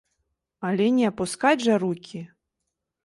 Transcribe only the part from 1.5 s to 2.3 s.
жа рукі.